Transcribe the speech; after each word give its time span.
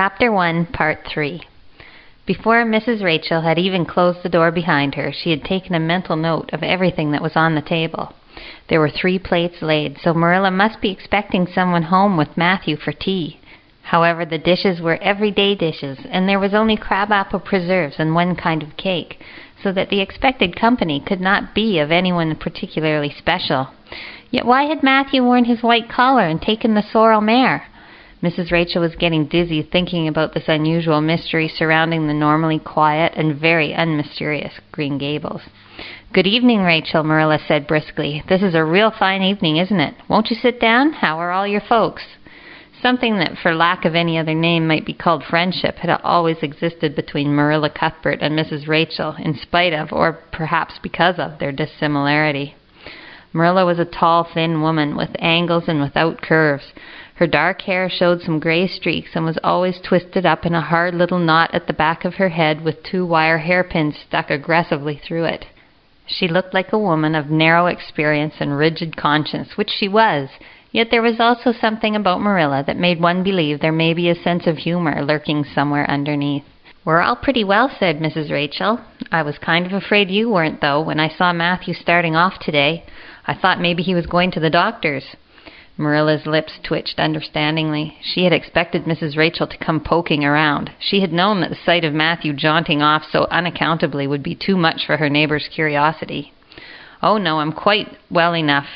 Chapter 0.00 0.30
1, 0.30 0.66
Part 0.66 1.08
3 1.12 1.42
Before 2.24 2.64
Mrs. 2.64 3.02
Rachel 3.02 3.40
had 3.40 3.58
even 3.58 3.84
closed 3.84 4.22
the 4.22 4.28
door 4.28 4.52
behind 4.52 4.94
her, 4.94 5.10
she 5.12 5.30
had 5.30 5.42
taken 5.42 5.74
a 5.74 5.80
mental 5.80 6.14
note 6.14 6.50
of 6.52 6.62
everything 6.62 7.10
that 7.10 7.20
was 7.20 7.34
on 7.34 7.56
the 7.56 7.60
table. 7.60 8.14
There 8.68 8.78
were 8.78 8.90
three 8.90 9.18
plates 9.18 9.60
laid, 9.60 9.98
so 9.98 10.14
Marilla 10.14 10.52
must 10.52 10.80
be 10.80 10.92
expecting 10.92 11.48
someone 11.48 11.82
home 11.82 12.16
with 12.16 12.36
Matthew 12.36 12.76
for 12.76 12.92
tea. 12.92 13.40
However, 13.82 14.24
the 14.24 14.38
dishes 14.38 14.80
were 14.80 15.02
everyday 15.02 15.56
dishes, 15.56 15.98
and 16.08 16.28
there 16.28 16.38
was 16.38 16.54
only 16.54 16.76
crab-apple 16.76 17.40
preserves 17.40 17.96
and 17.98 18.14
one 18.14 18.36
kind 18.36 18.62
of 18.62 18.76
cake, 18.76 19.20
so 19.60 19.72
that 19.72 19.88
the 19.88 20.00
expected 20.00 20.54
company 20.54 21.00
could 21.00 21.20
not 21.20 21.56
be 21.56 21.80
of 21.80 21.90
anyone 21.90 22.36
particularly 22.36 23.12
special. 23.18 23.70
Yet 24.30 24.46
why 24.46 24.62
had 24.66 24.84
Matthew 24.84 25.24
worn 25.24 25.46
his 25.46 25.64
white 25.64 25.88
collar 25.88 26.22
and 26.22 26.40
taken 26.40 26.74
the 26.74 26.84
sorrel 26.88 27.20
mare? 27.20 27.66
Mrs. 28.22 28.50
Rachel 28.50 28.82
was 28.82 28.96
getting 28.96 29.26
dizzy 29.26 29.62
thinking 29.62 30.08
about 30.08 30.34
this 30.34 30.48
unusual 30.48 31.00
mystery 31.00 31.46
surrounding 31.46 32.08
the 32.08 32.14
normally 32.14 32.58
quiet 32.58 33.12
and 33.14 33.38
very 33.38 33.72
unmysterious 33.72 34.54
Green 34.72 34.98
Gables. 34.98 35.42
Good 36.12 36.26
evening, 36.26 36.62
Rachel, 36.62 37.04
Marilla 37.04 37.38
said 37.46 37.68
briskly. 37.68 38.24
This 38.28 38.42
is 38.42 38.56
a 38.56 38.64
real 38.64 38.90
fine 38.90 39.22
evening, 39.22 39.58
isn't 39.58 39.78
it? 39.78 39.94
Won't 40.08 40.30
you 40.30 40.36
sit 40.36 40.60
down? 40.60 40.94
How 40.94 41.18
are 41.18 41.30
all 41.30 41.46
your 41.46 41.60
folks? 41.60 42.02
Something 42.82 43.18
that, 43.18 43.38
for 43.38 43.54
lack 43.54 43.84
of 43.84 43.94
any 43.94 44.18
other 44.18 44.34
name, 44.34 44.66
might 44.66 44.86
be 44.86 44.94
called 44.94 45.22
friendship 45.22 45.76
had 45.76 45.90
always 46.02 46.38
existed 46.42 46.96
between 46.96 47.34
Marilla 47.34 47.70
Cuthbert 47.70 48.18
and 48.20 48.36
Mrs. 48.36 48.66
Rachel, 48.66 49.14
in 49.18 49.34
spite 49.34 49.72
of, 49.72 49.92
or 49.92 50.18
perhaps 50.32 50.74
because 50.82 51.18
of, 51.18 51.38
their 51.38 51.52
dissimilarity. 51.52 52.56
Marilla 53.32 53.66
was 53.66 53.78
a 53.78 53.84
tall, 53.84 54.24
thin 54.24 54.62
woman, 54.62 54.96
with 54.96 55.10
angles 55.18 55.64
and 55.68 55.80
without 55.80 56.22
curves. 56.22 56.72
Her 57.18 57.26
dark 57.26 57.62
hair 57.62 57.88
showed 57.88 58.22
some 58.22 58.38
gray 58.38 58.68
streaks 58.68 59.16
and 59.16 59.24
was 59.24 59.40
always 59.42 59.80
twisted 59.80 60.24
up 60.24 60.46
in 60.46 60.54
a 60.54 60.60
hard 60.60 60.94
little 60.94 61.18
knot 61.18 61.50
at 61.52 61.66
the 61.66 61.72
back 61.72 62.04
of 62.04 62.14
her 62.14 62.28
head 62.28 62.60
with 62.60 62.84
two 62.84 63.04
wire 63.04 63.38
hairpins 63.38 63.98
stuck 63.98 64.30
aggressively 64.30 64.94
through 64.94 65.24
it. 65.24 65.46
She 66.06 66.28
looked 66.28 66.54
like 66.54 66.72
a 66.72 66.78
woman 66.78 67.16
of 67.16 67.28
narrow 67.28 67.66
experience 67.66 68.34
and 68.38 68.56
rigid 68.56 68.96
conscience, 68.96 69.56
which 69.56 69.68
she 69.68 69.88
was, 69.88 70.28
yet 70.70 70.92
there 70.92 71.02
was 71.02 71.18
also 71.18 71.50
something 71.50 71.96
about 71.96 72.20
Marilla 72.20 72.62
that 72.64 72.76
made 72.76 73.00
one 73.00 73.24
believe 73.24 73.58
there 73.58 73.72
may 73.72 73.94
be 73.94 74.08
a 74.08 74.14
sense 74.14 74.46
of 74.46 74.58
humor 74.58 75.02
lurking 75.02 75.42
somewhere 75.42 75.90
underneath. 75.90 76.44
We're 76.84 77.00
all 77.00 77.16
pretty 77.16 77.42
well, 77.42 77.68
said 77.68 77.98
Mrs. 77.98 78.30
Rachel. 78.30 78.78
I 79.10 79.22
was 79.22 79.38
kind 79.38 79.66
of 79.66 79.72
afraid 79.72 80.08
you 80.08 80.30
weren't, 80.30 80.60
though, 80.60 80.80
when 80.80 81.00
I 81.00 81.08
saw 81.08 81.32
Matthew 81.32 81.74
starting 81.74 82.14
off 82.14 82.38
today. 82.38 82.84
I 83.26 83.34
thought 83.34 83.60
maybe 83.60 83.82
he 83.82 83.96
was 83.96 84.06
going 84.06 84.30
to 84.30 84.40
the 84.40 84.50
doctor's. 84.50 85.16
Marilla's 85.78 86.26
lips 86.26 86.58
twitched 86.64 86.98
understandingly. 86.98 87.96
She 88.02 88.24
had 88.24 88.32
expected 88.32 88.84
Mrs. 88.84 89.16
Rachel 89.16 89.46
to 89.46 89.56
come 89.56 89.78
poking 89.78 90.24
around. 90.24 90.72
She 90.80 91.00
had 91.00 91.12
known 91.12 91.40
that 91.40 91.50
the 91.50 91.64
sight 91.64 91.84
of 91.84 91.94
Matthew 91.94 92.32
jaunting 92.32 92.82
off 92.82 93.04
so 93.10 93.28
unaccountably 93.30 94.08
would 94.08 94.22
be 94.22 94.34
too 94.34 94.56
much 94.56 94.84
for 94.84 94.96
her 94.96 95.08
neighbor's 95.08 95.46
curiosity. 95.46 96.32
Oh, 97.00 97.16
no, 97.16 97.38
I'm 97.38 97.52
quite 97.52 97.96
well 98.10 98.34
enough. 98.34 98.66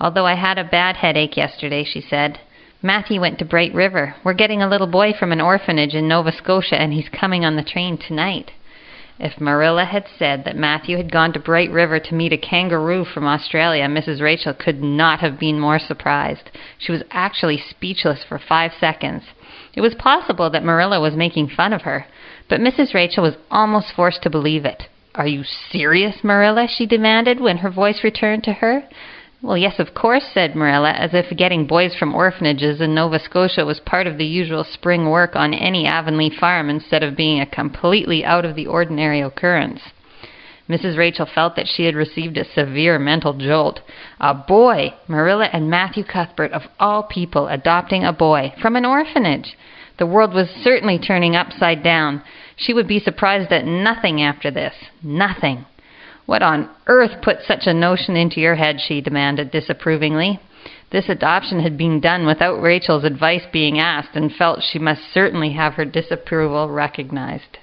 Although 0.00 0.24
I 0.24 0.34
had 0.34 0.56
a 0.56 0.64
bad 0.64 0.96
headache 0.96 1.36
yesterday, 1.36 1.84
she 1.84 2.00
said. 2.00 2.40
Matthew 2.80 3.20
went 3.20 3.38
to 3.38 3.44
Bright 3.44 3.74
River. 3.74 4.16
We're 4.24 4.32
getting 4.32 4.62
a 4.62 4.68
little 4.68 4.86
boy 4.86 5.12
from 5.12 5.32
an 5.32 5.40
orphanage 5.40 5.94
in 5.94 6.08
Nova 6.08 6.32
Scotia, 6.32 6.80
and 6.80 6.94
he's 6.94 7.10
coming 7.10 7.44
on 7.44 7.56
the 7.56 7.62
train 7.62 7.98
tonight. 7.98 8.52
If 9.22 9.40
Marilla 9.40 9.84
had 9.84 10.08
said 10.18 10.44
that 10.44 10.56
Matthew 10.56 10.96
had 10.96 11.12
gone 11.12 11.32
to 11.32 11.38
Bright 11.38 11.70
River 11.70 12.00
to 12.00 12.14
meet 12.14 12.32
a 12.32 12.36
kangaroo 12.36 13.04
from 13.04 13.24
Australia, 13.24 13.86
Mrs. 13.86 14.20
Rachel 14.20 14.52
could 14.52 14.82
not 14.82 15.20
have 15.20 15.38
been 15.38 15.60
more 15.60 15.78
surprised. 15.78 16.50
She 16.76 16.90
was 16.90 17.04
actually 17.12 17.58
speechless 17.58 18.24
for 18.24 18.40
five 18.40 18.72
seconds. 18.80 19.22
It 19.74 19.80
was 19.80 19.94
possible 19.94 20.50
that 20.50 20.64
Marilla 20.64 20.98
was 21.00 21.14
making 21.14 21.50
fun 21.50 21.72
of 21.72 21.82
her, 21.82 22.06
but 22.48 22.60
Mrs. 22.60 22.94
Rachel 22.94 23.22
was 23.22 23.36
almost 23.48 23.92
forced 23.92 24.22
to 24.24 24.30
believe 24.30 24.64
it. 24.64 24.88
Are 25.14 25.28
you 25.28 25.44
serious, 25.44 26.24
Marilla? 26.24 26.66
she 26.66 26.84
demanded 26.84 27.38
when 27.38 27.58
her 27.58 27.70
voice 27.70 28.02
returned 28.02 28.42
to 28.44 28.54
her. 28.54 28.82
Well, 29.42 29.56
yes, 29.56 29.80
of 29.80 29.92
course, 29.92 30.24
said 30.32 30.54
Marilla, 30.54 30.92
as 30.92 31.14
if 31.14 31.36
getting 31.36 31.66
boys 31.66 31.96
from 31.96 32.14
orphanages 32.14 32.80
in 32.80 32.94
Nova 32.94 33.18
Scotia 33.18 33.64
was 33.64 33.80
part 33.80 34.06
of 34.06 34.16
the 34.16 34.24
usual 34.24 34.62
spring 34.62 35.10
work 35.10 35.34
on 35.34 35.52
any 35.52 35.84
Avonlea 35.84 36.30
farm 36.30 36.70
instead 36.70 37.02
of 37.02 37.16
being 37.16 37.40
a 37.40 37.46
completely 37.46 38.24
out 38.24 38.44
of 38.44 38.54
the 38.54 38.68
ordinary 38.68 39.20
occurrence. 39.20 39.80
Mrs. 40.68 40.96
Rachel 40.96 41.26
felt 41.26 41.56
that 41.56 41.66
she 41.66 41.86
had 41.86 41.96
received 41.96 42.38
a 42.38 42.44
severe 42.44 43.00
mental 43.00 43.34
jolt. 43.34 43.80
A 44.20 44.32
boy! 44.32 44.94
Marilla 45.08 45.48
and 45.52 45.68
Matthew 45.68 46.04
Cuthbert, 46.04 46.52
of 46.52 46.62
all 46.78 47.02
people, 47.02 47.48
adopting 47.48 48.04
a 48.04 48.12
boy 48.12 48.54
from 48.62 48.76
an 48.76 48.84
orphanage! 48.84 49.56
The 49.98 50.06
world 50.06 50.34
was 50.34 50.50
certainly 50.50 51.00
turning 51.00 51.34
upside 51.34 51.82
down. 51.82 52.22
She 52.54 52.72
would 52.72 52.86
be 52.86 53.00
surprised 53.00 53.50
at 53.50 53.66
nothing 53.66 54.22
after 54.22 54.52
this. 54.52 54.74
Nothing. 55.02 55.66
What 56.26 56.42
on 56.42 56.68
earth 56.86 57.22
put 57.22 57.42
such 57.42 57.66
a 57.66 57.74
notion 57.74 58.16
into 58.16 58.40
your 58.40 58.54
head? 58.54 58.80
she 58.80 59.00
demanded 59.00 59.50
disapprovingly. 59.50 60.40
This 60.90 61.08
adoption 61.08 61.60
had 61.60 61.76
been 61.76 62.00
done 62.00 62.26
without 62.26 62.60
Rachel's 62.60 63.04
advice 63.04 63.44
being 63.52 63.78
asked, 63.78 64.14
and 64.14 64.32
felt 64.32 64.62
she 64.62 64.78
must 64.78 65.12
certainly 65.12 65.52
have 65.52 65.74
her 65.74 65.84
disapproval 65.84 66.68
recognized. 66.68 67.58